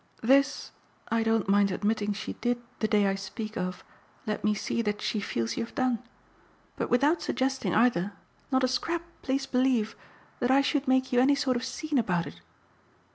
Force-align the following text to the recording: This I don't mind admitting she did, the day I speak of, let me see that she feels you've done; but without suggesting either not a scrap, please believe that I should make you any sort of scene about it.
This 0.23 0.71
I 1.09 1.21
don't 1.21 1.47
mind 1.47 1.69
admitting 1.69 2.11
she 2.11 2.33
did, 2.33 2.57
the 2.79 2.87
day 2.87 3.05
I 3.05 3.13
speak 3.13 3.55
of, 3.55 3.83
let 4.25 4.43
me 4.43 4.55
see 4.55 4.81
that 4.81 4.99
she 4.99 5.19
feels 5.19 5.57
you've 5.57 5.75
done; 5.75 5.99
but 6.75 6.89
without 6.89 7.21
suggesting 7.21 7.75
either 7.75 8.13
not 8.51 8.63
a 8.63 8.67
scrap, 8.67 9.03
please 9.21 9.45
believe 9.45 9.95
that 10.39 10.49
I 10.49 10.61
should 10.61 10.87
make 10.87 11.13
you 11.13 11.19
any 11.19 11.35
sort 11.35 11.55
of 11.55 11.63
scene 11.63 11.99
about 11.99 12.25
it. 12.25 12.41